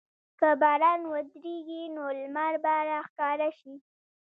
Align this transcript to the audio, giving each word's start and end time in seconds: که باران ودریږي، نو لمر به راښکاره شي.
که 0.39 0.49
باران 0.61 1.01
ودریږي، 1.11 1.81
نو 1.95 2.03
لمر 2.19 2.53
به 2.63 2.73
راښکاره 2.89 3.49
شي. 3.59 3.73